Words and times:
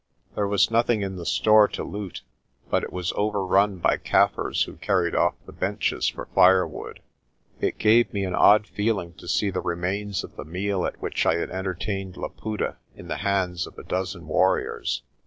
There 0.33 0.47
was 0.47 0.71
nothing 0.71 1.03
in 1.03 1.15
the 1.17 1.27
store 1.27 1.67
to 1.67 1.83
loot, 1.83 2.23
but 2.71 2.83
it 2.83 2.91
was 2.91 3.13
overrun 3.15 3.77
by 3.77 3.97
Kaffirs, 3.97 4.63
who 4.63 4.77
carried 4.77 5.13
off 5.13 5.35
the 5.45 5.51
benches 5.51 6.07
for 6.07 6.25
firewood. 6.33 7.01
It 7.59 7.77
gave 7.77 8.11
me 8.11 8.25
an 8.25 8.33
odd 8.33 8.65
feeling 8.65 9.13
to 9.19 9.27
see 9.27 9.51
the 9.51 9.61
remains 9.61 10.23
of 10.23 10.37
the 10.37 10.43
meal 10.43 10.87
at 10.87 10.99
which 11.03 11.27
I 11.27 11.35
had 11.35 11.51
entertained 11.51 12.17
Laputa 12.17 12.77
in 12.95 13.09
the 13.09 13.17
hands 13.17 13.67
of 13.67 13.77
a 13.77 13.83
dozen 13.83 14.27
warriors. 14.27 15.03